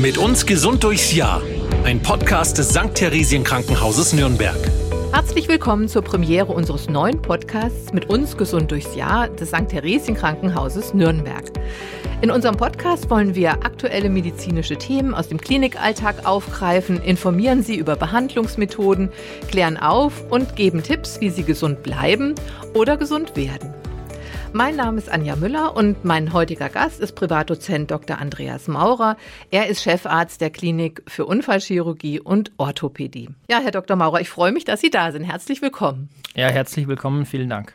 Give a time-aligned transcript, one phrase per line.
[0.00, 1.42] Mit uns gesund durchs Jahr.
[1.82, 2.94] Ein Podcast des St.
[2.94, 4.56] Theresien Krankenhauses Nürnberg.
[5.12, 9.66] Herzlich willkommen zur Premiere unseres neuen Podcasts Mit uns gesund durchs Jahr des St.
[9.68, 11.50] Theresien Krankenhauses Nürnberg.
[12.20, 17.96] In unserem Podcast wollen wir aktuelle medizinische Themen aus dem Klinikalltag aufgreifen, informieren Sie über
[17.96, 19.10] Behandlungsmethoden,
[19.50, 22.36] klären auf und geben Tipps, wie Sie gesund bleiben
[22.72, 23.74] oder gesund werden.
[24.54, 28.18] Mein Name ist Anja Müller und mein heutiger Gast ist Privatdozent Dr.
[28.18, 29.18] Andreas Maurer.
[29.50, 33.28] Er ist Chefarzt der Klinik für Unfallchirurgie und Orthopädie.
[33.50, 33.96] Ja, Herr Dr.
[33.96, 35.24] Maurer, ich freue mich, dass Sie da sind.
[35.24, 36.08] Herzlich willkommen.
[36.34, 37.26] Ja, herzlich willkommen.
[37.26, 37.74] Vielen Dank.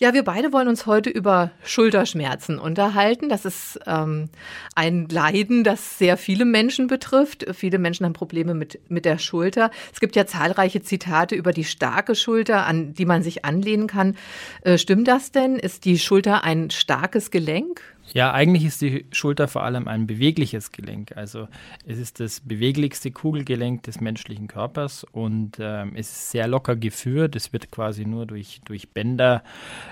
[0.00, 3.28] Ja, wir beide wollen uns heute über Schulterschmerzen unterhalten.
[3.28, 4.28] Das ist ähm,
[4.74, 7.46] ein Leiden, das sehr viele Menschen betrifft.
[7.54, 9.70] Viele Menschen haben Probleme mit, mit der Schulter.
[9.92, 14.16] Es gibt ja zahlreiche Zitate über die starke Schulter, an die man sich anlehnen kann.
[14.62, 15.56] Äh, stimmt das denn?
[15.56, 17.93] Ist die Schulter ein starkes Gelenk?
[18.12, 21.16] Ja, eigentlich ist die Schulter vor allem ein bewegliches Gelenk.
[21.16, 21.48] Also
[21.86, 27.34] es ist das beweglichste Kugelgelenk des menschlichen Körpers und ähm, es ist sehr locker geführt.
[27.34, 29.42] Es wird quasi nur durch, durch Bänder,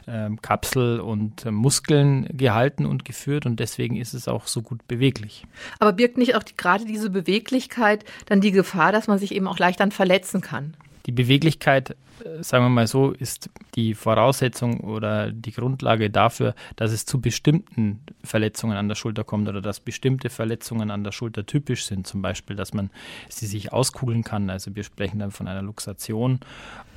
[0.06, 4.86] ähm, Kapsel und äh, Muskeln gehalten und geführt und deswegen ist es auch so gut
[4.86, 5.46] beweglich.
[5.78, 9.48] Aber birgt nicht auch die, gerade diese Beweglichkeit dann die Gefahr, dass man sich eben
[9.48, 10.74] auch leicht dann verletzen kann?
[11.06, 11.96] Die Beweglichkeit
[12.40, 18.00] sagen wir mal so, ist die Voraussetzung oder die Grundlage dafür, dass es zu bestimmten
[18.22, 22.06] Verletzungen an der Schulter kommt oder dass bestimmte Verletzungen an der Schulter typisch sind.
[22.06, 22.90] Zum Beispiel, dass man
[23.28, 24.50] sie sich auskugeln kann.
[24.50, 26.40] Also wir sprechen dann von einer Luxation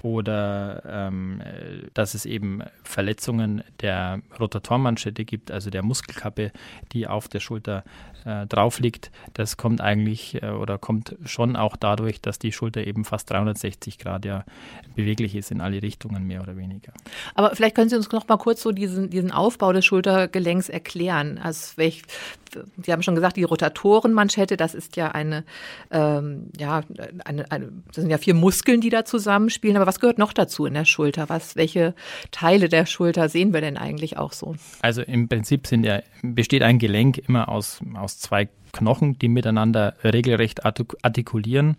[0.02, 1.41] oder ähm,
[1.94, 6.52] dass es eben Verletzungen der Rotatormanschette gibt, also der Muskelkappe,
[6.91, 7.83] die auf der Schulter
[8.25, 9.11] äh, drauf liegt.
[9.33, 13.97] Das kommt eigentlich äh, oder kommt schon auch dadurch, dass die Schulter eben fast 360
[13.97, 14.45] Grad ja
[15.06, 16.92] beweglich ist in alle Richtungen mehr oder weniger.
[17.36, 21.38] Aber vielleicht können Sie uns noch mal kurz so diesen, diesen Aufbau des Schultergelenks erklären.
[21.38, 22.02] Also welch,
[22.84, 25.44] Sie haben schon gesagt, die Rotatorenmanschette, das ist ja eine,
[25.92, 26.81] ähm, ja,
[27.23, 29.78] eine, eine, das sind ja vier Muskeln, die da zusammenspielen.
[29.78, 31.30] Aber was gehört noch dazu in der Schulter?
[31.30, 31.94] Was, welche
[32.31, 34.56] Teile der Schulter sehen wir denn eigentlich auch so?
[34.81, 39.96] Also im Prinzip sind ja, besteht ein Gelenk immer aus, aus zwei Knochen, die miteinander
[40.03, 41.78] regelrecht artikulieren,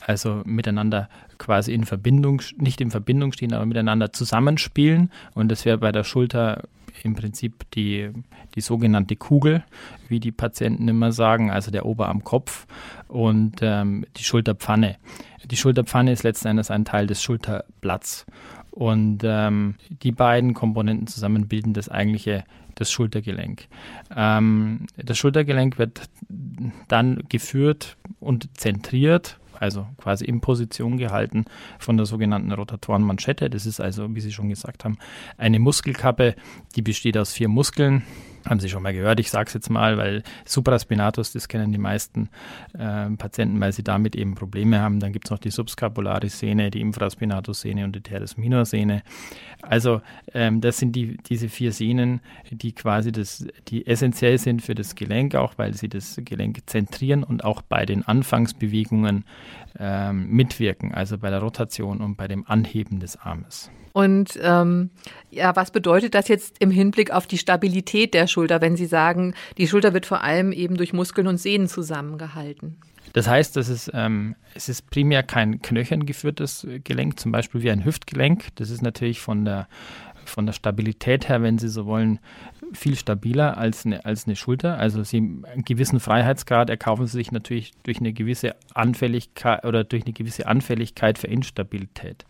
[0.00, 5.10] also miteinander quasi in Verbindung, nicht in Verbindung stehen, aber miteinander zusammenspielen.
[5.34, 6.64] Und das wäre bei der Schulter
[7.04, 8.10] im Prinzip die,
[8.54, 9.62] die sogenannte Kugel,
[10.08, 12.66] wie die Patienten immer sagen, also der Oberarmkopf
[13.06, 14.96] und ähm, die Schulterpfanne.
[15.44, 18.26] Die Schulterpfanne ist letzten Endes ein Teil des Schulterblatts.
[18.70, 22.44] Und ähm, die beiden Komponenten zusammen bilden das eigentliche
[22.80, 23.68] das Schultergelenk.
[24.14, 26.02] Ähm, das Schultergelenk wird
[26.88, 31.44] dann geführt und zentriert also quasi in Position gehalten
[31.78, 33.50] von der sogenannten Rotatorenmanschette.
[33.50, 34.98] Das ist also, wie Sie schon gesagt haben,
[35.36, 36.36] eine Muskelkappe,
[36.76, 38.04] die besteht aus vier Muskeln.
[38.46, 41.78] Haben Sie schon mal gehört, ich sage es jetzt mal, weil Supraspinatus, das kennen die
[41.78, 42.28] meisten
[42.74, 45.00] äh, Patienten, weil sie damit eben Probleme haben.
[45.00, 49.02] Dann gibt es noch die Subscapularis-Sehne, die Infraspinatus-Sehne und die Teres minor-Sehne.
[49.62, 50.00] Also
[50.34, 54.94] ähm, das sind die, diese vier Sehnen, die quasi das, die essentiell sind für das
[54.94, 59.24] Gelenk, auch weil sie das Gelenk zentrieren und auch bei den Anfangsbewegungen
[59.78, 63.70] ähm, mitwirken, also bei der Rotation und bei dem Anheben des Armes.
[63.92, 64.90] Und ähm,
[65.30, 69.34] ja, was bedeutet das jetzt im Hinblick auf die Stabilität der Schulter, wenn Sie sagen,
[69.56, 72.76] die Schulter wird vor allem eben durch Muskeln und Sehnen zusammengehalten?
[73.12, 77.84] Das heißt, dass es, ähm, es ist primär kein knöcherngeführtes Gelenk, zum Beispiel wie ein
[77.84, 78.48] Hüftgelenk.
[78.56, 79.68] Das ist natürlich von der,
[80.28, 82.18] von der Stabilität her, wenn Sie so wollen,
[82.72, 84.78] viel stabiler als eine, als eine Schulter.
[84.78, 90.04] Also sie einen gewissen Freiheitsgrad erkaufen sie sich natürlich durch eine gewisse Anfälligkeit oder durch
[90.04, 92.24] eine gewisse Anfälligkeit für Instabilität.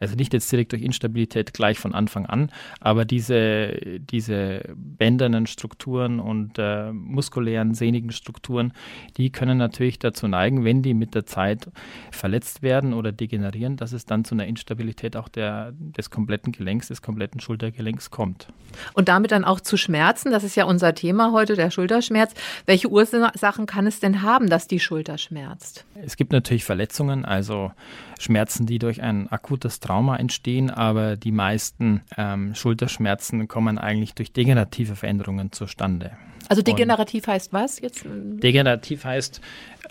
[0.00, 2.50] Also nicht jetzt direkt durch Instabilität gleich von Anfang an,
[2.80, 8.72] aber diese, diese bändernen Strukturen und äh, muskulären, sehnigen Strukturen,
[9.16, 11.70] die können natürlich dazu neigen, wenn die mit der Zeit
[12.10, 16.88] verletzt werden oder degenerieren, dass es dann zu einer Instabilität auch der, des kompletten Gelenks,
[16.88, 18.48] des kompletten Schultergelenks kommt.
[18.92, 22.34] Und damit dann auch zu Schmerzen, das ist ja unser Thema heute, der Schulterschmerz.
[22.66, 25.84] Welche Ursachen kann es denn haben, dass die Schulter schmerzt?
[26.02, 27.72] Es gibt natürlich Verletzungen, also
[28.18, 34.32] Schmerzen, die durch ein akutes Trauma entstehen, aber die meisten ähm, Schulterschmerzen kommen eigentlich durch
[34.32, 36.12] degenerative Veränderungen zustande.
[36.48, 38.04] Also degenerativ Und heißt was jetzt?
[38.04, 39.40] Degenerativ heißt,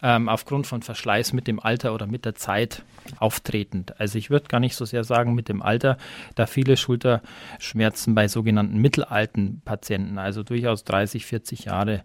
[0.04, 2.84] ähm, aufgrund von Verschleiß mit dem Alter oder mit der Zeit
[3.20, 4.00] auftretend.
[4.00, 5.98] Also ich würde gar nicht so sehr sagen mit dem Alter,
[6.36, 12.04] da viele Schulterschmerzen bei sogenannten mittelalten Patienten, also durchaus 30, 40 Jahre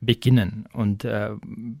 [0.00, 0.66] beginnen.
[0.72, 1.30] Und äh,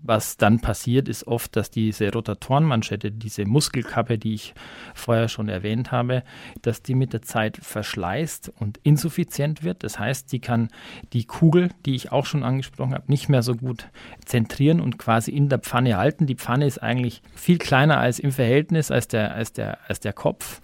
[0.02, 4.54] was dann passiert, ist oft, dass diese Rotatorenmanschette, diese Muskelkappe, die ich
[4.94, 6.22] vorher schon erwähnt habe,
[6.62, 9.82] dass die mit der Zeit verschleißt und insuffizient wird.
[9.82, 10.68] Das heißt, die kann
[11.12, 13.88] die Kugel, die ich auch schon angesprochen habe, nicht mehr so gut
[14.24, 16.26] zentrieren und quasi in der Pfanne halten.
[16.26, 20.12] Die Pfanne ist eigentlich viel kleiner als im Verhältnis als der, als der, als der
[20.12, 20.60] Kopf.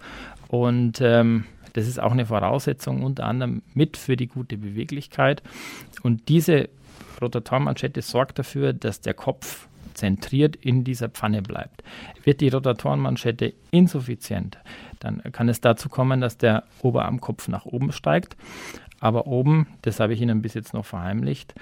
[0.49, 5.41] Und ähm, das ist auch eine Voraussetzung unter anderem mit für die gute Beweglichkeit.
[6.03, 6.69] Und diese
[7.21, 11.83] Rotatormanschette sorgt dafür, dass der Kopf zentriert in dieser Pfanne bleibt.
[12.23, 14.57] Wird die Rotatorenmanschette insuffizient,
[14.99, 18.35] dann kann es dazu kommen, dass der Oberarmkopf nach oben steigt.
[18.99, 21.55] Aber oben, das habe ich Ihnen bis jetzt noch verheimlicht,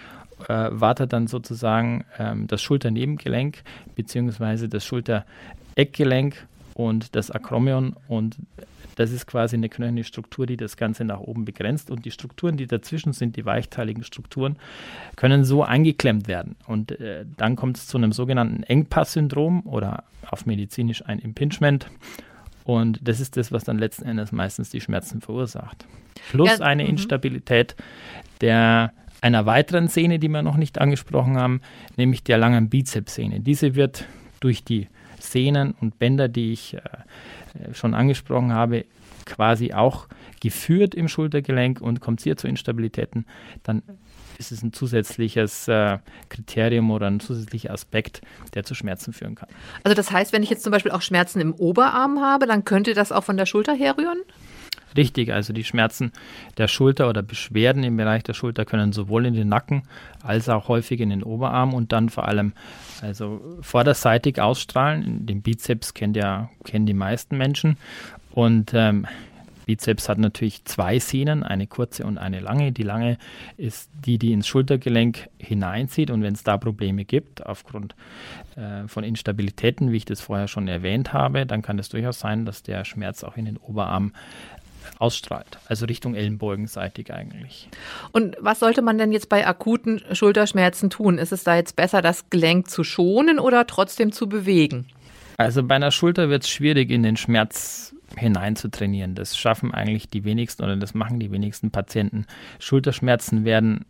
[0.47, 3.63] äh, wartet dann sozusagen ähm, das Schulternebengelenk
[3.95, 4.67] bzw.
[4.67, 8.37] das Schultereckgelenk und das Akromion und
[8.99, 11.89] das ist quasi eine knöcherne Struktur, die das Ganze nach oben begrenzt.
[11.89, 14.57] Und die Strukturen, die dazwischen sind, die weichteiligen Strukturen,
[15.15, 16.57] können so eingeklemmt werden.
[16.67, 21.87] Und äh, dann kommt es zu einem sogenannten Engpass-Syndrom oder auf medizinisch ein Impingement.
[22.65, 25.85] Und das ist das, was dann letzten Endes meistens die Schmerzen verursacht.
[26.31, 26.89] Plus ja, eine -hmm.
[26.89, 27.77] Instabilität
[28.41, 31.61] der einer weiteren Sehne, die wir noch nicht angesprochen haben,
[31.97, 33.39] nämlich der langen Bizepssehne.
[33.39, 34.05] Diese wird
[34.39, 34.87] durch die
[35.19, 38.85] Sehnen und Bänder, die ich äh, äh, schon angesprochen habe,
[39.25, 40.07] quasi auch
[40.39, 43.25] geführt im Schultergelenk und kommt hier zu Instabilitäten,
[43.63, 43.83] dann
[44.37, 45.99] ist es ein zusätzliches äh,
[46.29, 48.21] Kriterium oder ein zusätzlicher Aspekt,
[48.53, 49.49] der zu Schmerzen führen kann.
[49.83, 52.93] Also das heißt, wenn ich jetzt zum Beispiel auch Schmerzen im Oberarm habe, dann könnte
[52.93, 54.19] das auch von der Schulter herrühren?
[54.97, 56.11] Richtig, also die Schmerzen
[56.57, 59.83] der Schulter oder Beschwerden im Bereich der Schulter können sowohl in den Nacken
[60.23, 62.53] als auch häufig in den Oberarm und dann vor allem
[63.01, 65.25] also vorderseitig ausstrahlen.
[65.25, 67.77] Den Bizeps kennt ja, kennen die meisten Menschen.
[68.31, 69.05] Und ähm,
[69.69, 72.71] Bizeps hat natürlich zwei Sehnen, eine kurze und eine lange.
[72.71, 73.19] Die lange
[73.55, 76.09] ist die, die ins Schultergelenk hineinzieht.
[76.09, 77.93] Und wenn es da Probleme gibt, aufgrund
[78.55, 82.45] äh, von Instabilitäten, wie ich das vorher schon erwähnt habe, dann kann es durchaus sein,
[82.45, 84.13] dass der Schmerz auch in den Oberarm
[84.99, 87.69] ausstrahlt, also Richtung Ellenbogenseitig eigentlich.
[88.11, 91.17] Und was sollte man denn jetzt bei akuten Schulterschmerzen tun?
[91.17, 94.85] Ist es da jetzt besser, das Gelenk zu schonen oder trotzdem zu bewegen?
[95.37, 99.15] Also bei einer Schulter wird es schwierig, in den Schmerz hinein zu trainieren.
[99.15, 102.25] Das schaffen eigentlich die wenigsten oder das machen die wenigsten Patienten.
[102.59, 103.85] Schulterschmerzen werden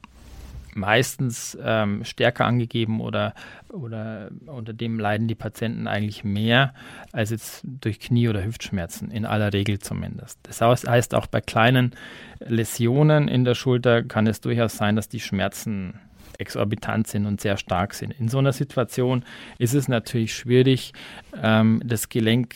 [0.80, 3.34] meistens ähm, stärker angegeben oder,
[3.72, 6.74] oder unter dem leiden die Patienten eigentlich mehr
[7.12, 10.40] als jetzt durch Knie- oder Hüftschmerzen, in aller Regel zumindest.
[10.44, 11.96] Das heißt, auch bei kleinen
[12.40, 16.00] Läsionen in der Schulter kann es durchaus sein, dass die Schmerzen
[16.38, 18.12] exorbitant sind und sehr stark sind.
[18.20, 19.24] In so einer Situation
[19.58, 20.94] ist es natürlich schwierig,
[21.42, 22.56] ähm, das Gelenk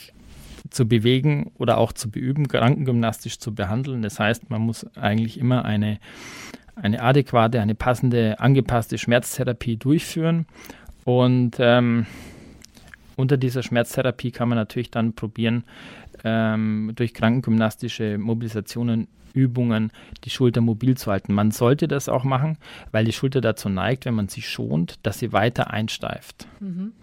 [0.70, 4.02] zu bewegen oder auch zu beüben, krankengymnastisch zu behandeln.
[4.02, 6.00] Das heißt, man muss eigentlich immer eine
[6.76, 10.46] eine adäquate, eine passende, angepasste Schmerztherapie durchführen.
[11.06, 12.06] Und ähm,
[13.16, 15.64] unter dieser Schmerztherapie kann man natürlich dann probieren,
[16.24, 19.92] ähm, durch krankengymnastische Mobilisationen, Übungen
[20.24, 21.34] die Schulter mobil zu halten.
[21.34, 22.58] Man sollte das auch machen,
[22.92, 26.48] weil die Schulter dazu neigt, wenn man sie schont, dass sie weiter einsteift.
[26.60, 26.94] Mhm.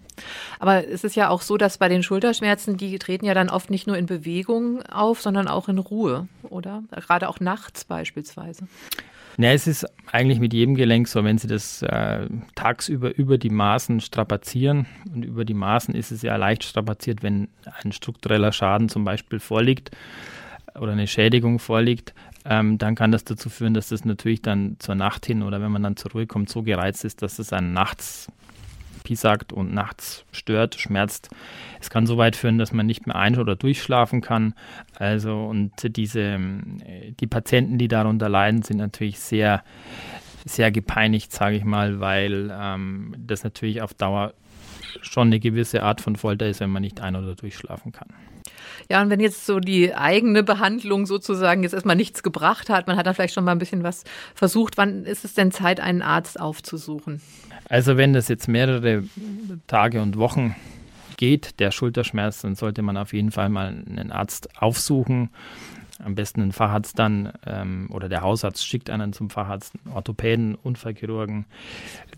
[0.59, 3.71] Aber es ist ja auch so, dass bei den Schulterschmerzen, die treten ja dann oft
[3.71, 6.83] nicht nur in Bewegung auf, sondern auch in Ruhe, oder?
[6.91, 8.67] Gerade auch nachts beispielsweise.
[9.41, 13.49] Ja, es ist eigentlich mit jedem Gelenk so, wenn Sie das äh, tagsüber über die
[13.49, 14.85] Maßen strapazieren
[15.15, 17.49] und über die Maßen ist es ja leicht strapaziert, wenn
[17.83, 19.93] ein struktureller Schaden zum Beispiel vorliegt
[20.79, 22.13] oder eine Schädigung vorliegt,
[22.45, 25.73] ähm, dann kann das dazu führen, dass das natürlich dann zur Nacht hin oder wenn
[25.73, 28.31] man dann zur Ruhe kommt, so gereizt ist, dass es einen nachts
[29.03, 31.31] piesackt und nachts stört, schmerzt.
[31.81, 34.55] Es kann so weit führen, dass man nicht mehr ein- oder durchschlafen kann.
[34.97, 36.39] Also und diese
[37.21, 39.63] die Patienten, die darunter leiden, sind natürlich sehr
[40.45, 44.33] sehr gepeinigt, sage ich mal, weil ähm, das natürlich auf Dauer
[45.03, 48.09] schon eine gewisse Art von Folter ist, wenn man nicht ein- oder durchschlafen kann.
[48.89, 52.97] Ja, und wenn jetzt so die eigene Behandlung sozusagen jetzt erstmal nichts gebracht hat, man
[52.97, 56.03] hat da vielleicht schon mal ein bisschen was versucht, wann ist es denn Zeit, einen
[56.03, 57.21] Arzt aufzusuchen?
[57.69, 59.05] Also wenn das jetzt mehrere
[59.69, 60.57] Tage und Wochen
[61.17, 65.31] geht, der Schulterschmerz, dann sollte man auf jeden Fall mal einen Arzt aufsuchen.
[66.05, 70.55] Am besten einen Facharzt dann ähm, oder der Hausarzt schickt einen zum Facharzt, einen Orthopäden,
[70.55, 71.47] Unfallchirurgen,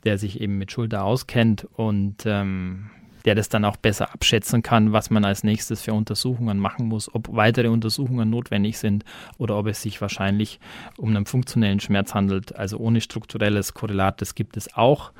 [0.05, 2.91] der sich eben mit Schulter auskennt und ähm,
[3.25, 7.13] der das dann auch besser abschätzen kann, was man als nächstes für Untersuchungen machen muss,
[7.15, 9.05] ob weitere Untersuchungen notwendig sind
[9.39, 10.61] oder ob es sich wahrscheinlich
[10.97, 12.57] um einen funktionellen Schmerz handelt.
[12.57, 15.13] Also ohne strukturelles Korrelat, das gibt es auch.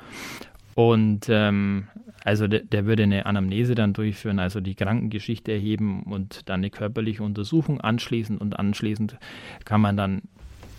[0.75, 1.87] Und ähm,
[2.23, 6.69] also der, der, würde eine Anamnese dann durchführen, also die Krankengeschichte erheben und dann eine
[6.69, 9.17] körperliche Untersuchung anschließend und anschließend
[9.65, 10.21] kann man dann,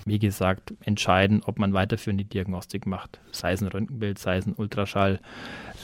[0.06, 3.20] wie gesagt, entscheiden, ob man weiterführende Diagnostik macht.
[3.30, 5.20] Sei es ein Röntgenbild, sei es ein Ultraschall.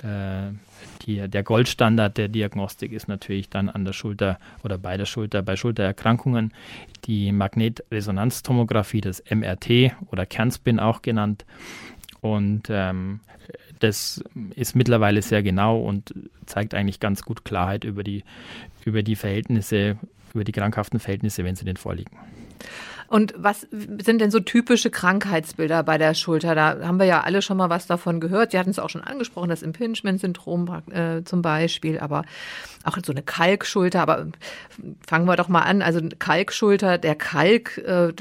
[0.03, 0.53] Äh,
[1.03, 5.43] die, der Goldstandard der Diagnostik ist natürlich dann an der Schulter oder bei der Schulter,
[5.43, 6.53] bei Schultererkrankungen
[7.05, 11.45] die Magnetresonanztomographie, das MRT oder Kernspin auch genannt.
[12.21, 13.21] Und ähm,
[13.79, 14.23] das
[14.55, 16.15] ist mittlerweile sehr genau und
[16.47, 18.25] zeigt eigentlich ganz gut Klarheit über die,
[18.85, 19.97] über die Verhältnisse,
[20.35, 22.17] über die krankhaften Verhältnisse, wenn sie denn vorliegen.
[23.11, 26.55] Und was sind denn so typische Krankheitsbilder bei der Schulter?
[26.55, 28.53] Da haben wir ja alle schon mal was davon gehört.
[28.53, 32.25] Sie hatten es auch schon angesprochen, das Impingement-Syndrom äh, zum Beispiel, aber
[32.85, 34.01] auch so eine Kalkschulter.
[34.01, 34.29] Aber
[35.05, 35.83] fangen wir doch mal an.
[35.83, 38.13] Also Kalkschulter, der Kalk äh,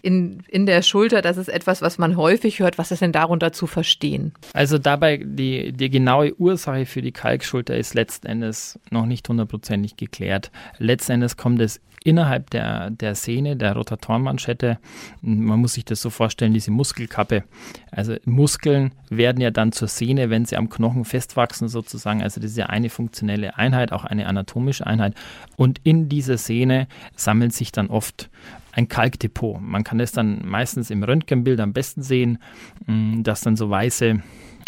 [0.00, 2.78] in, in der Schulter, das ist etwas, was man häufig hört.
[2.78, 4.32] Was ist denn darunter zu verstehen?
[4.54, 9.98] Also dabei, die, die genaue Ursache für die Kalkschulter ist letzten Endes noch nicht hundertprozentig
[9.98, 10.50] geklärt.
[10.78, 14.78] Letzten Endes kommt es innerhalb der, der Sehne, der Rotatorenmanschette,
[15.20, 17.44] man muss sich das so vorstellen, diese Muskelkappe.
[17.90, 22.22] Also Muskeln werden ja dann zur Sehne, wenn sie am Knochen festwachsen sozusagen.
[22.22, 25.14] Also das ist ja eine funktionelle Einheit, auch eine anatomische Einheit.
[25.56, 28.30] Und in dieser Sehne sammelt sich dann oft
[28.72, 29.60] ein Kalkdepot.
[29.60, 32.38] Man kann das dann meistens im Röntgenbild am besten sehen,
[32.86, 34.22] mm, dass dann so weiße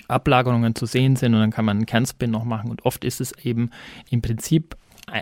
[0.08, 3.20] Ablagerungen zu sehen sind und dann kann man einen Kernspin noch machen und oft ist
[3.20, 3.70] es eben
[4.10, 4.76] im Prinzip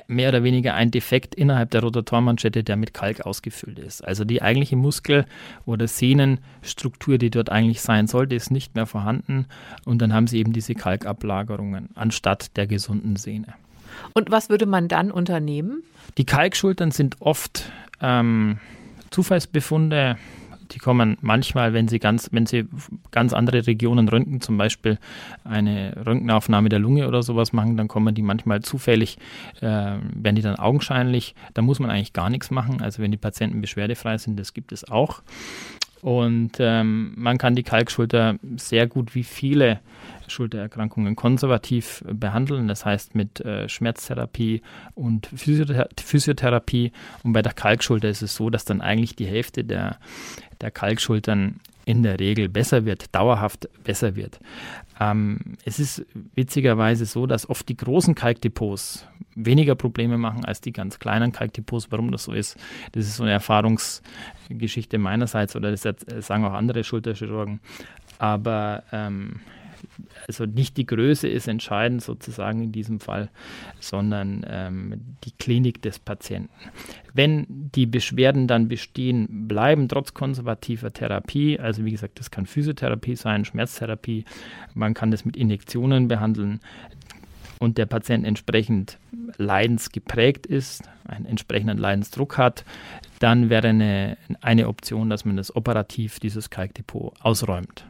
[0.06, 4.02] mehr oder weniger ein Defekt innerhalb der Rotatormanschette, der mit Kalk ausgefüllt ist.
[4.06, 5.26] Also die eigentliche Muskel-
[5.66, 9.46] oder Sehnenstruktur, die dort eigentlich sein sollte, ist nicht mehr vorhanden
[9.84, 13.54] und dann haben sie eben diese Kalkablagerungen anstatt der gesunden Sehne.
[14.14, 15.82] Und was würde man dann unternehmen?
[16.16, 17.70] Die Kalkschultern sind oft
[18.00, 18.58] ähm,
[19.10, 20.16] Zufallsbefunde
[20.72, 22.66] die kommen manchmal, wenn sie ganz, wenn sie
[23.10, 24.98] ganz andere Regionen röntgen, zum Beispiel
[25.44, 29.18] eine Röntgenaufnahme der Lunge oder sowas machen, dann kommen die manchmal zufällig,
[29.60, 31.34] äh, werden die dann augenscheinlich.
[31.54, 32.80] Da muss man eigentlich gar nichts machen.
[32.82, 35.22] Also wenn die Patienten beschwerdefrei sind, das gibt es auch.
[36.02, 39.80] Und ähm, man kann die Kalkschulter sehr gut wie viele
[40.30, 44.62] Schultererkrankungen konservativ behandeln, das heißt mit äh, Schmerztherapie
[44.94, 46.92] und Physiothera Physiotherapie.
[47.22, 49.98] Und bei der Kalkschulter ist es so, dass dann eigentlich die Hälfte der,
[50.60, 54.38] der Kalkschultern in der Regel besser wird, dauerhaft besser wird.
[55.00, 60.72] Ähm, es ist witzigerweise so, dass oft die großen Kalkdepots weniger Probleme machen als die
[60.72, 61.90] ganz kleinen Kalkdepots.
[61.90, 62.56] Warum das so ist,
[62.92, 65.82] das ist so eine Erfahrungsgeschichte meinerseits oder das
[66.20, 67.60] sagen auch andere Schulterchirurgen.
[68.18, 69.40] Aber ähm,
[70.26, 73.30] also nicht die Größe ist entscheidend sozusagen in diesem Fall,
[73.78, 76.50] sondern ähm, die Klinik des Patienten.
[77.12, 83.16] Wenn die Beschwerden dann bestehen bleiben, trotz konservativer Therapie, also wie gesagt, das kann Physiotherapie
[83.16, 84.24] sein, Schmerztherapie,
[84.74, 86.60] man kann das mit Injektionen behandeln,
[87.60, 88.98] und der Patient entsprechend
[89.36, 92.64] leidensgeprägt ist, einen entsprechenden Leidensdruck hat,
[93.18, 97.84] dann wäre eine, eine Option, dass man das operativ, dieses Kalkdepot, ausräumt.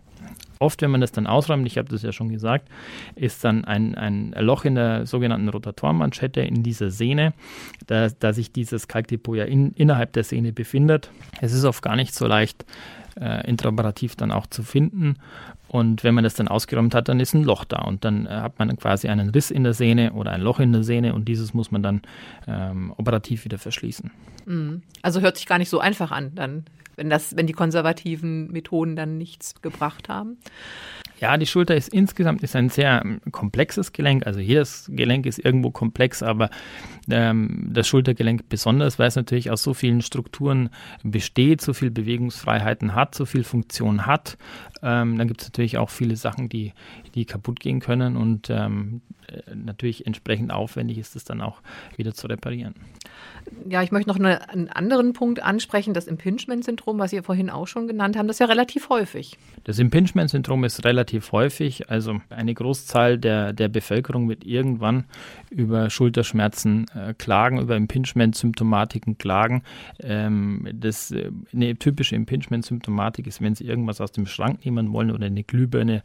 [0.61, 2.69] Oft, wenn man das dann ausräumt, ich habe das ja schon gesagt,
[3.15, 7.33] ist dann ein, ein Loch in der sogenannten Rotatormanschette in dieser Sehne,
[7.87, 11.11] da, da sich dieses Kalkdepot ja in, innerhalb der Sehne befindet.
[11.41, 12.67] Es ist oft gar nicht so leicht,
[13.19, 15.17] äh, intraoperativ dann auch zu finden.
[15.71, 18.31] Und wenn man das dann ausgeräumt hat, dann ist ein Loch da und dann äh,
[18.31, 21.29] hat man quasi einen Riss in der Sehne oder ein Loch in der Sehne und
[21.29, 22.03] dieses muss man dann
[22.49, 24.11] ähm, operativ wieder verschließen.
[24.47, 24.83] Mhm.
[25.03, 26.65] Also hört sich gar nicht so einfach an, dann
[26.97, 30.39] wenn, das, wenn die konservativen Methoden dann nichts gebracht haben?
[31.21, 34.27] Ja, die Schulter ist insgesamt ist ein sehr ähm, komplexes Gelenk.
[34.27, 36.49] Also jedes Gelenk ist irgendwo komplex, aber
[37.11, 40.71] ähm, das Schultergelenk besonders, weil es natürlich aus so vielen Strukturen
[41.03, 44.39] besteht, so viel Bewegungsfreiheiten hat, so viel Funktion hat.
[44.83, 46.73] Ähm, dann gibt es natürlich auch viele Sachen, die,
[47.15, 49.20] die kaputt gehen können und ähm, äh,
[49.55, 51.61] natürlich entsprechend aufwendig ist es dann auch
[51.97, 52.75] wieder zu reparieren.
[53.69, 57.67] Ja, ich möchte noch eine, einen anderen Punkt ansprechen, das Impingement-Syndrom, was Sie vorhin auch
[57.67, 59.39] schon genannt haben, das ist ja relativ häufig.
[59.65, 65.05] Das Impingement-Syndrom ist relativ häufig, also eine Großzahl der, der Bevölkerung wird irgendwann
[65.51, 69.63] über Schulterschmerzen äh, klagen, über Impingement-Symptomatiken klagen.
[70.01, 75.11] Ähm, das, äh, eine typische Impingement-Symptomatik ist, wenn Sie irgendwas aus dem Schrank nehmen wollen
[75.11, 76.03] oder eine Glühbirne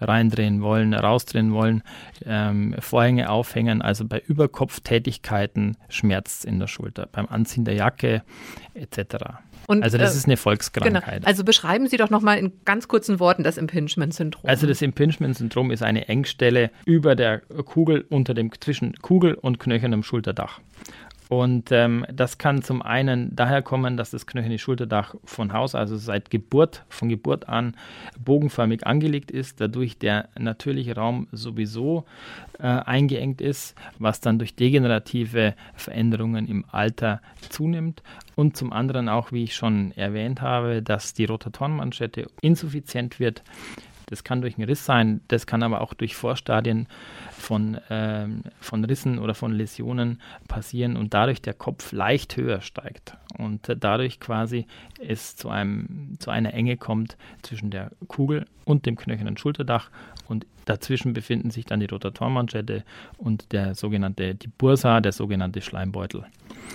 [0.00, 1.82] reindrehen wollen, rausdrehen wollen,
[2.24, 8.22] ähm, Vorhänge aufhängen, also bei Überkopftätigkeiten schmerzt es in der Schulter, beim Anziehen der Jacke
[8.74, 9.16] etc.
[9.66, 11.20] Und, also das äh, ist eine Volkskrankheit.
[11.20, 11.26] Genau.
[11.26, 14.48] Also beschreiben Sie doch nochmal in ganz kurzen Worten das Impingement-Syndrom.
[14.48, 20.02] Also das Impingement-Syndrom ist eine Engstelle über der Kugel, unter dem zwischen Kugel und knöchernem
[20.02, 20.60] Schulterdach.
[21.28, 25.96] Und ähm, das kann zum einen daher kommen, dass das knöcherne Schulterdach von Haus, also
[25.98, 27.76] seit Geburt, von Geburt an
[28.18, 32.04] bogenförmig angelegt ist, dadurch der natürliche Raum sowieso
[32.58, 37.20] äh, eingeengt ist, was dann durch degenerative Veränderungen im Alter
[37.50, 38.02] zunimmt.
[38.34, 43.42] Und zum anderen auch, wie ich schon erwähnt habe, dass die Rotatorenmanschette insuffizient wird.
[44.08, 46.86] Das kann durch einen Riss sein, das kann aber auch durch Vorstadien
[47.30, 53.16] von, ähm, von Rissen oder von Läsionen passieren und dadurch der Kopf leicht höher steigt
[53.36, 54.66] und dadurch quasi
[54.98, 59.90] es zu, einem, zu einer Enge kommt zwischen der Kugel und dem knöchernen Schulterdach
[60.28, 62.84] und dazwischen befinden sich dann die Rotatormanschette
[63.16, 66.24] und der sogenannte, die Bursa, der sogenannte Schleimbeutel.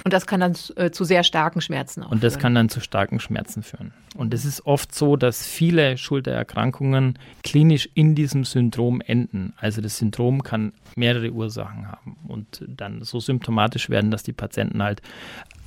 [0.04, 2.42] Und das kann dann äh, zu sehr starken Schmerzen auch Und das führen.
[2.42, 3.94] kann dann zu starken Schmerzen führen.
[4.16, 9.54] Und es ist oft so, dass viele Schultererkrankungen klinisch in diesem Syndrom enden.
[9.58, 14.84] Also das Syndrom kann mehrere Ursachen haben und dann so symptomatisch werden, dass die Patienten
[14.84, 15.02] halt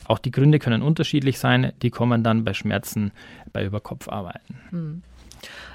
[0.05, 3.13] auch die Gründe können unterschiedlich sein, die kommen dann bei Schmerzen
[3.53, 4.57] bei Überkopfarbeiten.
[4.71, 5.03] Hm.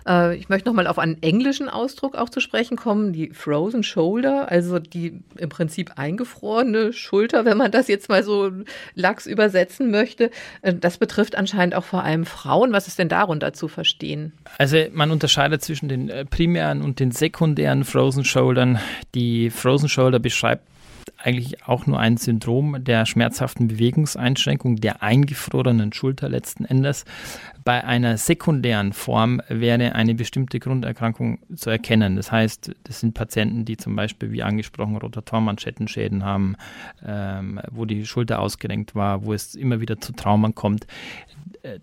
[0.08, 4.52] Äh, ich möchte nochmal auf einen englischen Ausdruck auch zu sprechen kommen, die Frozen Shoulder,
[4.52, 8.52] also die im Prinzip eingefrorene Schulter, wenn man das jetzt mal so
[8.96, 10.32] lax übersetzen möchte.
[10.62, 12.74] Äh, das betrifft anscheinend auch vor allem Frauen.
[12.74, 14.34] Was ist denn darunter zu verstehen?
[14.58, 18.80] Also man unterscheidet zwischen den äh, primären und den sekundären Frozen Shouldern.
[19.16, 20.64] Die Frozen Shoulder beschreibt
[21.24, 27.06] eigentlich auch nur ein Syndrom der schmerzhaften Bewegungseinschränkung der eingefrorenen Schulter letzten Endes.
[27.64, 32.16] Bei einer sekundären Form wäre eine bestimmte Grunderkrankung zu erkennen.
[32.16, 36.56] Das heißt, das sind Patienten, die zum Beispiel, wie angesprochen, Rotatormanschettenschäden haben,
[37.06, 40.88] ähm, wo die Schulter ausgerenkt war, wo es immer wieder zu Traumen kommt.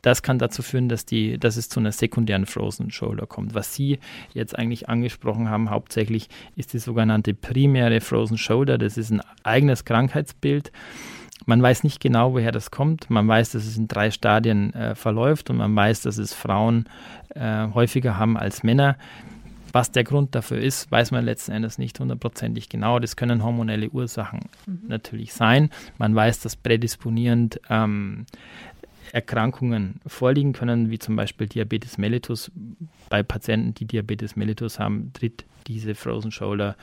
[0.02, 3.54] Das kann dazu führen, dass, die, dass es zu einer sekundären Frozen Shoulder kommt.
[3.54, 3.98] Was Sie
[4.34, 8.78] jetzt eigentlich angesprochen haben, hauptsächlich ist die sogenannte primäre Frozen Shoulder.
[8.78, 10.72] Das ist ein eigenes Krankheitsbild.
[11.46, 13.08] Man weiß nicht genau, woher das kommt.
[13.08, 16.86] Man weiß, dass es in drei Stadien äh, verläuft und man weiß, dass es Frauen
[17.34, 18.96] äh, häufiger haben als Männer.
[19.72, 22.98] Was der Grund dafür ist, weiß man letzten Endes nicht hundertprozentig genau.
[22.98, 24.82] Das können hormonelle Ursachen mhm.
[24.88, 25.70] natürlich sein.
[25.98, 28.26] Man weiß, dass prädisponierend ähm,
[29.12, 32.50] Erkrankungen vorliegen können, wie zum Beispiel Diabetes mellitus.
[33.08, 36.76] Bei Patienten, die Diabetes mellitus haben, tritt diese Frozen Shoulder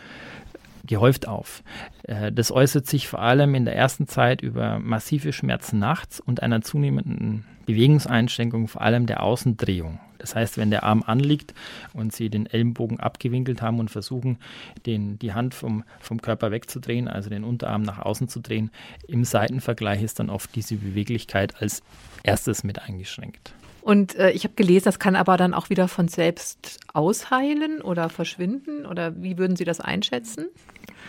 [0.85, 1.63] gehäuft auf.
[2.03, 6.43] Äh, das äußert sich vor allem in der ersten Zeit über massive Schmerzen nachts und
[6.43, 9.99] einer zunehmenden Bewegungseinschränkung, vor allem der Außendrehung.
[10.25, 11.53] Das heißt, wenn der Arm anliegt
[11.93, 14.39] und Sie den Ellenbogen abgewinkelt haben und versuchen,
[14.87, 18.71] den, die Hand vom, vom Körper wegzudrehen, also den Unterarm nach außen zu drehen,
[19.07, 21.83] im Seitenvergleich ist dann oft diese Beweglichkeit als
[22.23, 23.53] erstes mit eingeschränkt.
[23.81, 28.09] Und äh, ich habe gelesen, das kann aber dann auch wieder von selbst ausheilen oder
[28.09, 28.87] verschwinden.
[28.87, 30.47] Oder wie würden Sie das einschätzen?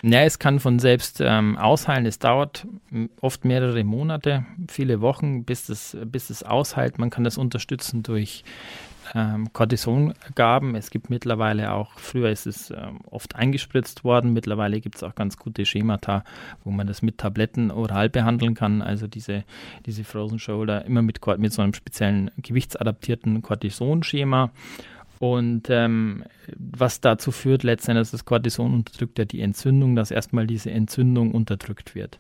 [0.03, 2.05] Ja, es kann von selbst ähm, ausheilen.
[2.05, 2.67] Es dauert
[3.23, 6.99] oft mehrere Monate, viele Wochen, bis es, bis es ausheilt.
[6.99, 8.45] Man kann das unterstützen durch
[9.15, 10.75] ähm, Cortisongaben.
[10.75, 15.15] Es gibt mittlerweile auch, früher ist es ähm, oft eingespritzt worden, mittlerweile gibt es auch
[15.15, 16.25] ganz gute Schemata,
[16.65, 18.83] wo man das mit Tabletten oral behandeln kann.
[18.83, 19.45] Also diese,
[19.87, 24.51] diese Frozen Shoulder immer mit, mit so einem speziellen gewichtsadaptierten Cortison-Schema.
[25.19, 26.25] Und ähm,
[26.59, 31.95] was dazu führt, letztendlich das Cortison unterdrückt ja die Entzündung, dass erstmal diese Entzündung unterdrückt
[31.95, 32.19] wird.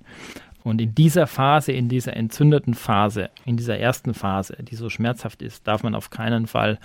[0.66, 5.40] Und in dieser Phase, in dieser entzündeten Phase, in dieser ersten Phase, die so schmerzhaft
[5.40, 6.80] ist, darf man auf keinen Fall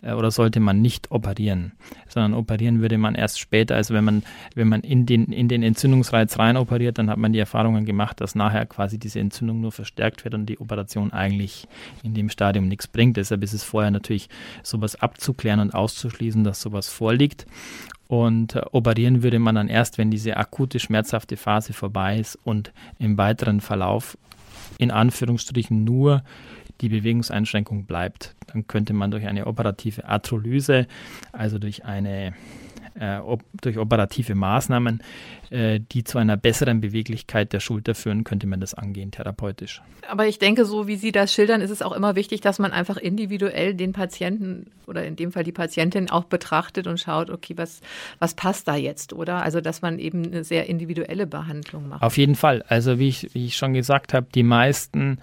[0.00, 1.72] äh, oder sollte man nicht operieren,
[2.08, 3.74] sondern operieren würde man erst später.
[3.74, 4.22] Also wenn man,
[4.54, 8.22] wenn man in den, in den Entzündungsreiz rein operiert, dann hat man die Erfahrungen gemacht,
[8.22, 11.68] dass nachher quasi diese Entzündung nur verstärkt wird und die Operation eigentlich
[12.02, 13.18] in dem Stadium nichts bringt.
[13.18, 14.30] Deshalb ist es vorher natürlich
[14.62, 17.44] sowas abzuklären und auszuschließen, dass sowas vorliegt.
[18.08, 22.72] Und äh, operieren würde man dann erst, wenn diese akute schmerzhafte Phase vorbei ist und
[22.98, 24.16] im weiteren Verlauf
[24.78, 26.22] in Anführungsstrichen nur
[26.80, 28.34] die Bewegungseinschränkung bleibt.
[28.48, 30.86] Dann könnte man durch eine operative Arthrolyse,
[31.32, 32.34] also durch eine
[32.98, 35.02] äh, ob, durch operative Maßnahmen,
[35.50, 39.82] äh, die zu einer besseren Beweglichkeit der Schulter führen, könnte man das angehen, therapeutisch.
[40.08, 42.72] Aber ich denke, so wie Sie das schildern, ist es auch immer wichtig, dass man
[42.72, 47.54] einfach individuell den Patienten oder in dem Fall die Patientin auch betrachtet und schaut, okay,
[47.56, 47.80] was,
[48.18, 49.42] was passt da jetzt, oder?
[49.42, 52.02] Also, dass man eben eine sehr individuelle Behandlung macht.
[52.02, 52.62] Auf jeden Fall.
[52.68, 55.18] Also, wie ich, wie ich schon gesagt habe, die meisten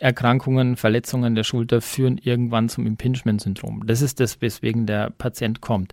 [0.00, 3.86] Erkrankungen, Verletzungen der Schulter führen irgendwann zum Impingement-Syndrom.
[3.86, 5.92] Das ist das, weswegen der Patient kommt.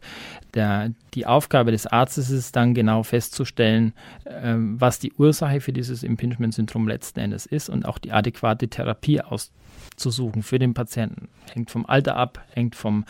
[0.53, 3.93] Der, die Aufgabe des Arztes ist dann genau festzustellen, festzustellen,
[4.25, 9.21] äh, was die Ursache für dieses Impingement-Syndrom letzten Endes ist und auch die adäquate Therapie
[9.21, 11.30] auszusuchen für den Patienten.
[11.54, 13.06] Hängt vom Alter ab, hängt vom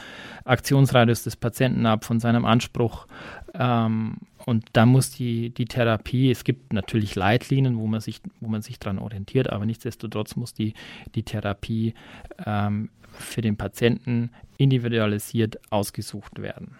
[0.46, 3.08] Aktionsradius des Patienten ab, von seinem Anspruch.
[3.54, 8.48] Ähm, und da muss die, die Therapie, es gibt natürlich Leitlinien, wo man sich, wo
[8.48, 10.74] man sich dran orientiert, aber nichtsdestotrotz muss die,
[11.14, 11.94] die Therapie
[12.46, 16.76] ähm, für den Patienten individualisiert ausgesucht werden.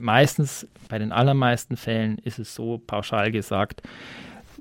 [0.00, 3.82] Meistens, bei den allermeisten Fällen ist es so, pauschal gesagt,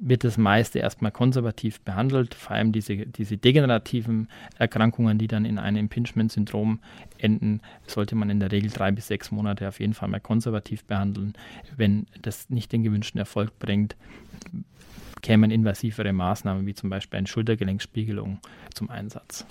[0.03, 5.59] wird das meiste erstmal konservativ behandelt, vor allem diese, diese degenerativen Erkrankungen, die dann in
[5.59, 6.79] einem Impingement-Syndrom
[7.19, 10.85] enden, sollte man in der Regel drei bis sechs Monate auf jeden Fall mal konservativ
[10.85, 11.33] behandeln.
[11.77, 13.95] Wenn das nicht den gewünschten Erfolg bringt,
[15.21, 18.39] kämen invasivere Maßnahmen wie zum Beispiel eine Schultergelenkspiegelung
[18.73, 19.45] zum Einsatz.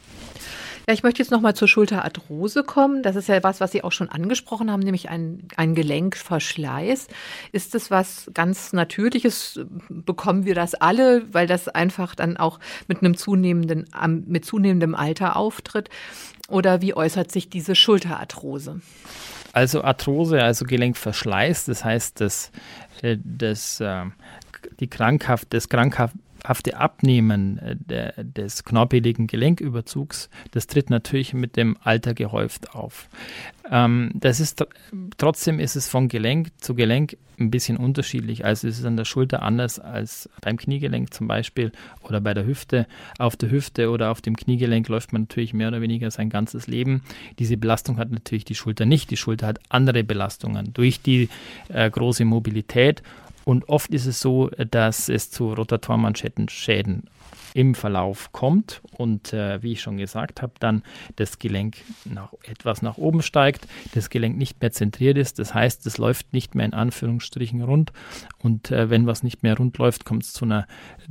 [0.89, 3.03] Ja, ich möchte jetzt nochmal zur Schulterarthrose kommen.
[3.03, 7.09] Das ist ja was, was Sie auch schon angesprochen haben, nämlich ein, ein Gelenkverschleiß.
[7.53, 9.61] Ist das was ganz Natürliches?
[9.89, 13.87] Bekommen wir das alle, weil das einfach dann auch mit einem zunehmenden,
[14.27, 15.91] mit zunehmendem Alter auftritt?
[16.49, 18.81] Oder wie äußert sich diese Schulterarthrose?
[19.53, 22.51] Also Arthrose, also Gelenkverschleiß, das heißt, dass
[23.03, 24.05] äh, das, äh,
[24.81, 26.15] die krankhaft, das krankhaft
[26.47, 33.09] hafte Abnehmen äh, der, des knorpeligen Gelenküberzugs, das tritt natürlich mit dem Alter gehäuft auf.
[33.71, 34.65] Ähm, das ist
[35.19, 38.45] trotzdem ist es von Gelenk zu Gelenk ein bisschen unterschiedlich.
[38.45, 42.45] Also es ist an der Schulter anders als beim Kniegelenk zum Beispiel oder bei der
[42.45, 42.87] Hüfte.
[43.19, 46.67] Auf der Hüfte oder auf dem Kniegelenk läuft man natürlich mehr oder weniger sein ganzes
[46.67, 47.03] Leben.
[47.39, 49.11] Diese Belastung hat natürlich die Schulter nicht.
[49.11, 51.31] Die Schulter hat andere Belastungen durch die
[51.69, 53.03] äh, große Mobilität
[53.45, 57.05] und oft ist es so, dass es zu Rotatormanschettenschäden
[57.55, 60.83] im Verlauf kommt und äh, wie ich schon gesagt habe, dann
[61.17, 65.87] das Gelenk nach, etwas nach oben steigt, das Gelenk nicht mehr zentriert ist, das heißt,
[65.87, 67.93] es läuft nicht mehr in Anführungsstrichen rund
[68.39, 70.67] und äh, wenn was nicht mehr rund läuft, kommt es zu einer,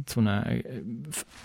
[0.06, 0.64] zu einer äh,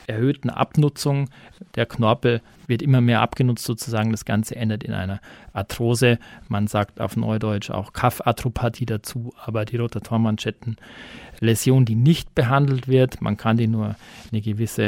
[0.07, 1.31] erhöhten Abnutzung.
[1.75, 5.21] Der Knorpel wird immer mehr abgenutzt sozusagen, das Ganze endet in einer
[5.53, 6.19] Arthrose.
[6.49, 10.77] Man sagt auf Neudeutsch auch Kaffarthropathie dazu, aber die Rotatormanschetten
[11.41, 13.21] Läsion, die nicht behandelt wird.
[13.21, 13.97] Man kann die nur
[14.31, 14.84] eine gewisse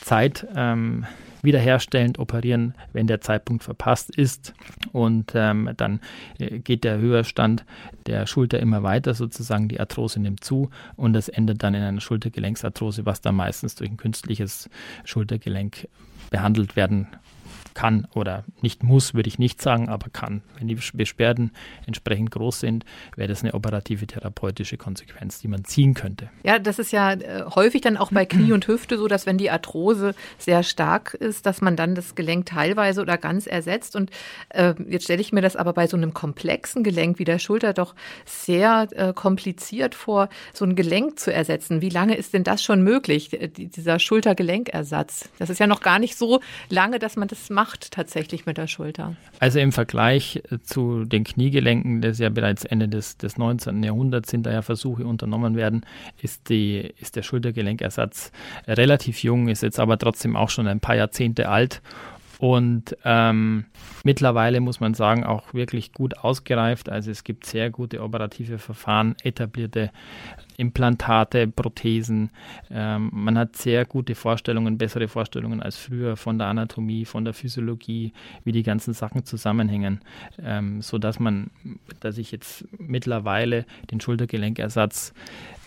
[0.00, 1.06] Zeit ähm,
[1.42, 4.54] wiederherstellend operieren, wenn der Zeitpunkt verpasst ist.
[4.92, 6.00] Und ähm, dann
[6.38, 7.64] äh, geht der Höherstand
[8.06, 12.00] der Schulter immer weiter, sozusagen die Arthrose nimmt zu und das endet dann in einer
[12.00, 14.68] Schultergelenksarthrose, was dann meistens durch ein künstliches
[15.04, 15.88] Schultergelenk
[16.30, 17.08] behandelt werden
[17.78, 20.42] kann oder nicht muss, würde ich nicht sagen, aber kann.
[20.58, 21.52] Wenn die Beschwerden
[21.86, 26.28] entsprechend groß sind, wäre das eine operative therapeutische Konsequenz, die man ziehen könnte.
[26.42, 29.38] Ja, das ist ja äh, häufig dann auch bei Knie und Hüfte so, dass wenn
[29.38, 33.94] die Arthrose sehr stark ist, dass man dann das Gelenk teilweise oder ganz ersetzt.
[33.94, 34.10] Und
[34.48, 37.74] äh, jetzt stelle ich mir das aber bei so einem komplexen Gelenk wie der Schulter
[37.74, 41.80] doch sehr äh, kompliziert vor, so ein Gelenk zu ersetzen.
[41.80, 45.28] Wie lange ist denn das schon möglich, dieser Schultergelenkersatz?
[45.38, 48.56] Das ist ja noch gar nicht so lange, dass man das macht macht tatsächlich mit
[48.56, 49.14] der Schulter?
[49.40, 53.82] Also im Vergleich äh, zu den Kniegelenken, das ja bereits Ende des, des 19.
[53.82, 55.84] Jahrhunderts sind da ja Versuche unternommen werden,
[56.22, 58.32] ist, die, ist der Schultergelenkersatz
[58.66, 61.82] relativ jung, ist jetzt aber trotzdem auch schon ein paar Jahrzehnte alt
[62.38, 63.64] und ähm,
[64.04, 66.88] mittlerweile muss man sagen, auch wirklich gut ausgereift.
[66.88, 69.90] Also es gibt sehr gute operative Verfahren, etablierte
[70.56, 72.30] Implantate, Prothesen.
[72.70, 77.34] Ähm, man hat sehr gute Vorstellungen, bessere Vorstellungen als früher von der Anatomie, von der
[77.34, 78.12] Physiologie,
[78.44, 80.00] wie die ganzen Sachen zusammenhängen,
[80.42, 81.50] ähm, so dass man,
[82.00, 85.12] dass ich jetzt mittlerweile den Schultergelenkersatz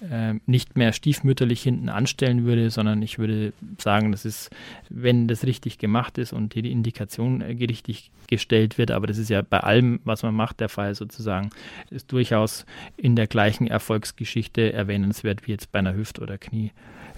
[0.10, 4.50] äh, nicht mehr stiefmütterlich hinten anstellen würde, sondern ich würde sagen, das ist,
[4.90, 9.30] wenn das richtig gemacht ist und die Indikation äh, richtig gestellt wird, aber das ist
[9.30, 11.50] ja bei allem, was man macht, der Fall sozusagen,
[11.90, 12.66] ist durchaus
[12.98, 16.72] in der gleichen Erfolgsgeschichte erwähnenswert wie jetzt bei einer Hüft- oder Knie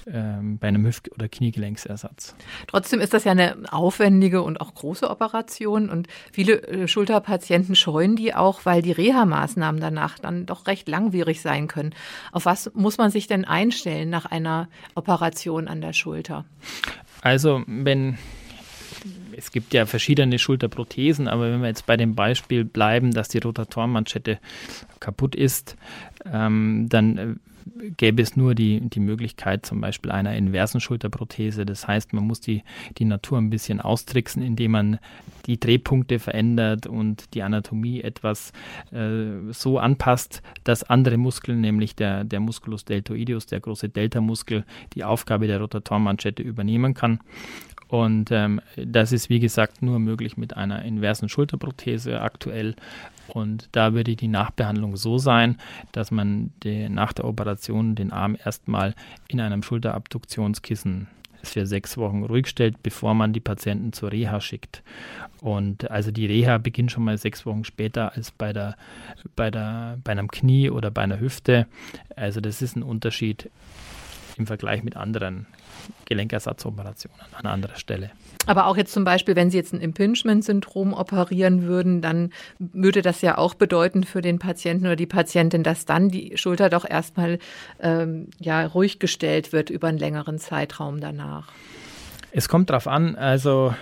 [0.08, 2.36] ähm, bei einem Hüft- oder Kniegelenksersatz.
[2.68, 8.16] Trotzdem ist das ja eine aufwendige und auch große Operation und viele äh, Schulterpatienten scheuen
[8.16, 11.94] die auch, weil die Reha-Maßnahmen danach dann doch recht langwierig sein können.
[12.32, 16.46] Auf was muss man sich denn einstellen nach einer Operation an der Schulter?
[17.22, 18.18] Also wenn
[19.36, 23.40] es gibt ja verschiedene Schulterprothesen, aber wenn wir jetzt bei dem Beispiel bleiben, dass die
[23.40, 24.40] Rotatormanschette
[25.00, 25.76] kaputt ist,
[26.32, 27.36] ähm, dann äh,
[27.98, 31.66] gäbe es nur die, die Möglichkeit zum Beispiel einer inversen Schulterprothese.
[31.66, 32.64] Das heißt, man muss die,
[32.98, 35.00] die Natur ein bisschen austricksen, indem man
[35.46, 38.52] die Drehpunkte verändert und die Anatomie etwas
[38.92, 45.04] äh, so anpasst, dass andere Muskeln, nämlich der, der Musculus deltoideus, der große Deltamuskel, die
[45.04, 47.20] Aufgabe der Rotatormanschette übernehmen kann.
[47.94, 52.76] Und ähm, das ist, wie gesagt, nur möglich mit einer inversen Schulterprothese aktuell.
[53.28, 55.60] Und da würde die Nachbehandlung so sein,
[55.92, 58.96] dass man die, nach der Operation den Arm erstmal
[59.28, 61.06] in einem Schulterabduktionskissen
[61.44, 64.82] für sechs Wochen ruhig stellt, bevor man die Patienten zur Reha schickt.
[65.42, 68.76] Und also die Reha beginnt schon mal sechs Wochen später als bei, der,
[69.36, 71.68] bei, der, bei einem Knie oder bei einer Hüfte.
[72.16, 73.52] Also das ist ein Unterschied
[74.38, 75.46] im Vergleich mit anderen
[76.06, 78.12] Gelenkersatzoperationen an anderer Stelle.
[78.46, 83.22] Aber auch jetzt zum Beispiel, wenn Sie jetzt ein Impingement-Syndrom operieren würden, dann würde das
[83.22, 87.40] ja auch bedeuten für den Patienten oder die Patientin, dass dann die Schulter doch erstmal
[87.80, 91.52] ähm, ja, ruhig gestellt wird über einen längeren Zeitraum danach.
[92.36, 93.76] Es kommt darauf an, also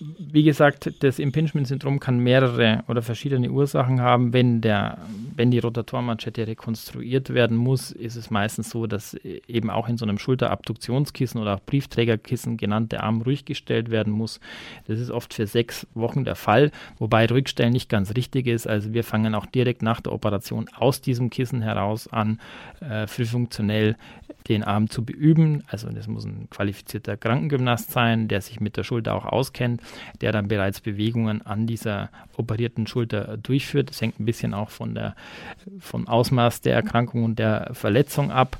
[0.00, 4.32] wie gesagt, das Impingement-Syndrom kann mehrere oder verschiedene Ursachen haben.
[4.32, 4.98] Wenn, der,
[5.34, 10.04] wenn die Rotatormanschette rekonstruiert werden muss, ist es meistens so, dass eben auch in so
[10.04, 14.40] einem Schulterabduktionskissen oder auch Briefträgerkissen genannt der Arm ruhig gestellt werden muss.
[14.86, 18.66] Das ist oft für sechs Wochen der Fall, wobei Rückstellen nicht ganz richtig ist.
[18.66, 22.40] Also wir fangen auch direkt nach der Operation aus diesem Kissen heraus an,
[22.80, 23.96] äh, früh funktionell
[24.48, 25.64] den Arm zu beüben.
[25.68, 29.82] Also das muss ein qualifizierter Krankengymnast sein, der sich mit der Schulter auch auskennt
[30.20, 33.90] der dann bereits Bewegungen an dieser operierten Schulter durchführt.
[33.90, 35.14] Das hängt ein bisschen auch von der,
[35.80, 38.58] vom Ausmaß der Erkrankung und der Verletzung ab.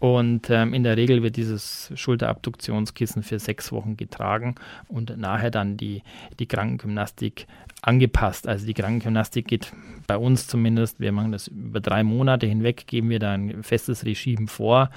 [0.00, 4.56] Und ähm, in der Regel wird dieses Schulterabduktionskissen für sechs Wochen getragen
[4.88, 6.02] und nachher dann die,
[6.38, 7.46] die Krankengymnastik
[7.82, 8.48] angepasst.
[8.48, 9.72] Also die Krankengymnastik geht
[10.06, 14.04] bei uns zumindest, wir machen das über drei Monate hinweg, geben wir da ein festes
[14.04, 14.90] Regime vor,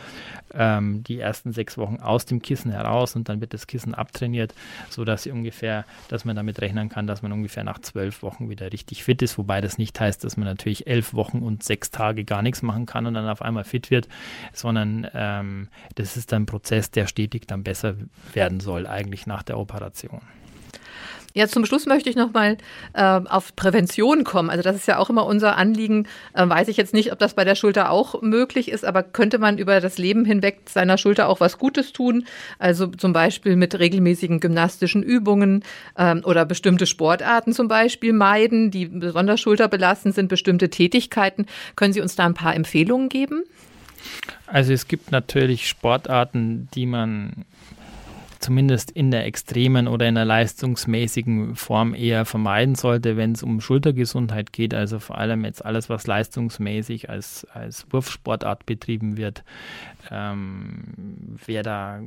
[0.53, 4.53] ähm, die ersten sechs Wochen aus dem Kissen heraus und dann wird das Kissen abtrainiert,
[4.89, 8.71] sodass sie ungefähr, dass man damit rechnen kann, dass man ungefähr nach zwölf Wochen wieder
[8.71, 12.23] richtig fit ist, wobei das nicht heißt, dass man natürlich elf Wochen und sechs Tage
[12.23, 14.07] gar nichts machen kann und dann auf einmal fit wird,
[14.53, 17.95] sondern ähm, das ist ein Prozess, der stetig dann besser
[18.33, 20.21] werden soll, eigentlich nach der Operation.
[21.35, 22.57] Ja, zum Schluss möchte ich noch mal
[22.93, 24.49] äh, auf Prävention kommen.
[24.49, 26.07] Also das ist ja auch immer unser Anliegen.
[26.33, 29.37] Äh, weiß ich jetzt nicht, ob das bei der Schulter auch möglich ist, aber könnte
[29.37, 32.25] man über das Leben hinweg seiner Schulter auch was Gutes tun?
[32.57, 35.63] Also zum Beispiel mit regelmäßigen gymnastischen Übungen
[35.95, 41.45] äh, oder bestimmte Sportarten zum Beispiel meiden, die besonders schulterbelastend sind, bestimmte Tätigkeiten.
[41.75, 43.43] Können Sie uns da ein paar Empfehlungen geben?
[44.47, 47.45] Also es gibt natürlich Sportarten, die man
[48.39, 53.59] zumindest in der extremen oder in der leistungsmäßigen Form eher vermeiden sollte, wenn es um
[53.59, 54.73] Schultergesundheit geht.
[54.73, 59.43] Also vor allem jetzt alles, was leistungsmäßig als, als Wurfsportart betrieben wird.
[60.09, 61.99] Ähm, wer da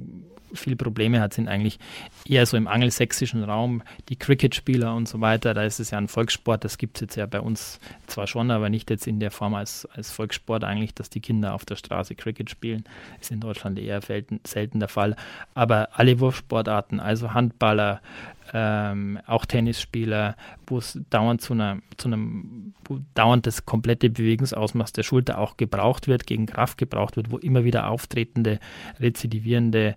[0.55, 1.79] viele Probleme hat, sind eigentlich
[2.27, 5.55] eher so im angelsächsischen Raum die Cricket-Spieler und so weiter.
[5.55, 8.51] Da ist es ja ein Volkssport, das gibt es jetzt ja bei uns zwar schon,
[8.51, 11.77] aber nicht jetzt in der Form als, als Volkssport eigentlich, dass die Kinder auf der
[11.77, 12.85] Straße Cricket spielen.
[13.21, 15.17] Ist in Deutschland eher selten, selten der Fall.
[15.55, 18.01] Aber alle Wurfsportarten, also Handballer,
[18.53, 20.37] ähm, auch Tennisspieler,
[20.67, 25.57] wo es dauernd zu, einer, zu einem, wo dauernd das komplette Bewegungsausmaß der Schulter auch
[25.57, 28.61] gebraucht wird, gegen Kraft gebraucht wird, wo immer wieder auftretende,
[29.01, 29.97] rezidivierende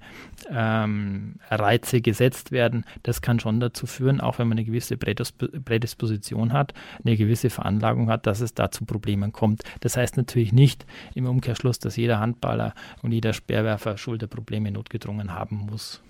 [0.49, 2.85] ähm, Reize gesetzt werden.
[3.03, 8.09] Das kann schon dazu führen, auch wenn man eine gewisse Prädisposition hat, eine gewisse Veranlagung
[8.09, 9.63] hat, dass es da zu Problemen kommt.
[9.81, 15.67] Das heißt natürlich nicht im Umkehrschluss, dass jeder Handballer und jeder Speerwerfer Schulterprobleme notgedrungen haben
[15.69, 16.01] muss.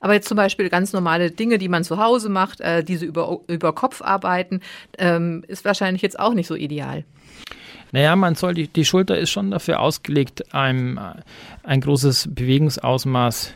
[0.00, 3.40] Aber jetzt zum Beispiel ganz normale Dinge, die man zu Hause macht, äh, diese über,
[3.46, 4.60] über Kopf arbeiten,
[4.98, 7.04] ähm, ist wahrscheinlich jetzt auch nicht so ideal.
[7.92, 10.98] Naja, man soll die, die Schulter ist schon dafür ausgelegt, ein,
[11.62, 13.52] ein großes Bewegungsausmaß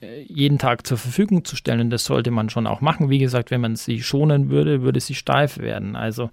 [0.00, 1.80] äh, jeden Tag zur Verfügung zu stellen.
[1.80, 3.10] Und das sollte man schon auch machen.
[3.10, 5.96] Wie gesagt, wenn man sie schonen würde, würde sie steif werden.
[5.96, 6.30] Also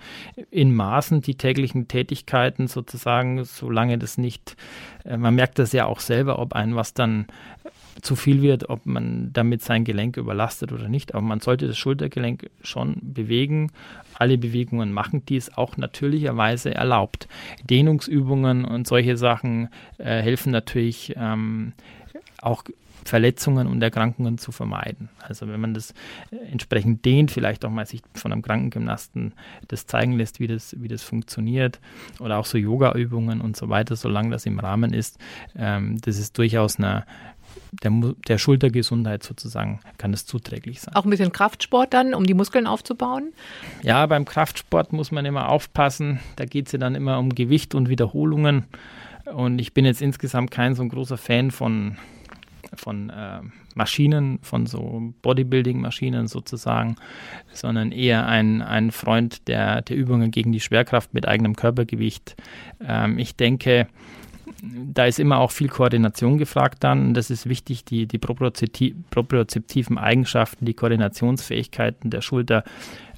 [0.51, 4.55] in Maßen die täglichen Tätigkeiten sozusagen, solange das nicht,
[5.03, 7.25] äh, man merkt das ja auch selber, ob ein was dann
[8.01, 11.13] zu viel wird, ob man damit sein Gelenk überlastet oder nicht.
[11.13, 13.71] Aber man sollte das Schultergelenk schon bewegen,
[14.13, 17.27] alle Bewegungen machen, die es auch natürlicherweise erlaubt.
[17.69, 21.73] Dehnungsübungen und solche Sachen äh, helfen natürlich ähm,
[22.41, 22.63] auch
[23.07, 25.09] Verletzungen und Erkrankungen zu vermeiden.
[25.19, 25.91] Also wenn man das
[26.31, 29.33] äh, entsprechend dehnt, vielleicht auch mal sich von einem Krankengymnasten
[29.67, 31.79] das zeigen lässt, wie das, wie das funktioniert
[32.19, 35.17] oder auch so Yoga-Übungen und so weiter, solange das im Rahmen ist,
[35.55, 37.05] ähm, das ist durchaus eine
[37.83, 37.91] der,
[38.27, 40.95] der Schultergesundheit sozusagen kann es zuträglich sein.
[40.95, 43.33] Auch ein bisschen Kraftsport dann, um die Muskeln aufzubauen?
[43.83, 46.19] Ja, beim Kraftsport muss man immer aufpassen.
[46.35, 48.65] Da geht es ja dann immer um Gewicht und Wiederholungen.
[49.33, 51.97] Und ich bin jetzt insgesamt kein so ein großer Fan von,
[52.75, 53.41] von äh,
[53.75, 56.95] Maschinen, von so Bodybuilding-Maschinen sozusagen,
[57.53, 62.35] sondern eher ein, ein Freund der, der Übungen gegen die Schwerkraft mit eigenem Körpergewicht.
[62.85, 63.87] Ähm, ich denke,
[64.63, 67.13] da ist immer auch viel Koordination gefragt dann.
[67.13, 72.63] Das ist wichtig, die, die propriozeptiven Eigenschaften, die Koordinationsfähigkeiten der Schulter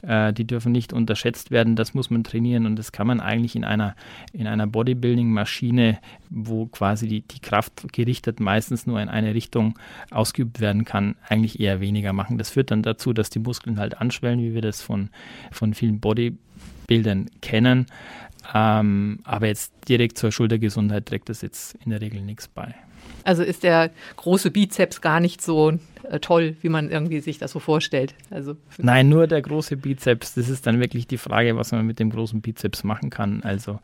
[0.02, 1.76] äh, die dürfen nicht unterschätzt werden.
[1.76, 3.96] Das muss man trainieren und das kann man eigentlich in einer,
[4.34, 6.00] in einer Bodybuilding-Maschine,
[6.30, 9.78] wo quasi die, die Kraft gerichtet meistens nur in eine Richtung
[10.12, 12.38] ausgeübt werden kann, eigentlich eher weniger machen.
[12.38, 15.10] Das führt dann dazu, dass die Muskeln halt anschwellen, wie wir das von,
[15.52, 17.88] von vielen Bodybuildern kennen.
[18.54, 22.74] Ähm, aber jetzt direkt zur Schultergesundheit trägt das jetzt in der Regel nichts bei.
[23.24, 27.52] Also ist der große Bizeps gar nicht so äh, toll, wie man irgendwie sich das
[27.52, 28.16] so vorstellt.
[28.30, 30.34] Also Nein, nur der große Bizeps.
[30.34, 33.44] Das ist dann wirklich die Frage, was man mit dem großen Bizeps machen kann.
[33.44, 33.80] Also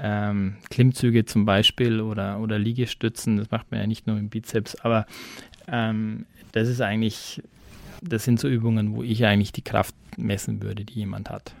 [0.00, 4.76] ähm, Klimmzüge zum Beispiel oder, oder Liegestützen, das macht man ja nicht nur im Bizeps,
[4.76, 5.06] aber
[5.68, 7.42] ähm, das ist eigentlich,
[8.02, 11.54] das sind so Übungen, wo ich eigentlich die Kraft messen würde, die jemand hat.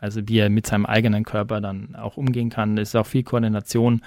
[0.00, 2.78] Also wie er mit seinem eigenen Körper dann auch umgehen kann.
[2.78, 4.02] Es ist auch viel Koordination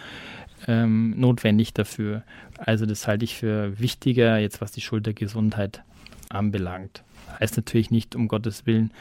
[0.67, 2.23] ähm, notwendig dafür.
[2.57, 5.83] Also das halte ich für wichtiger, jetzt was die Schultergesundheit
[6.29, 7.03] anbelangt.
[7.39, 8.91] Heißt natürlich nicht, um Gottes Willen,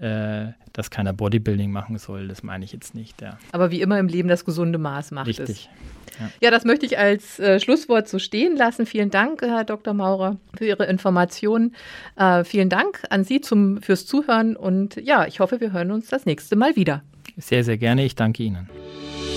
[0.00, 2.28] äh, dass keiner Bodybuilding machen soll.
[2.28, 3.20] Das meine ich jetzt nicht.
[3.20, 3.38] Ja.
[3.52, 5.48] Aber wie immer im Leben das gesunde Maß macht Richtig.
[5.48, 6.18] es.
[6.20, 6.30] Ja.
[6.42, 8.84] ja, das möchte ich als äh, Schlusswort so stehen lassen.
[8.86, 9.94] Vielen Dank, Herr Dr.
[9.94, 11.74] Maurer, für Ihre Informationen.
[12.16, 16.08] Äh, vielen Dank an Sie zum, fürs Zuhören und ja, ich hoffe, wir hören uns
[16.08, 17.02] das nächste Mal wieder.
[17.36, 18.04] Sehr, sehr gerne.
[18.04, 18.68] Ich danke Ihnen.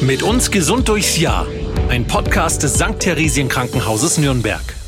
[0.01, 1.47] Mit uns gesund durchs Jahr.
[1.87, 2.99] Ein Podcast des St.
[2.99, 4.84] Theresien Krankenhauses Nürnberg.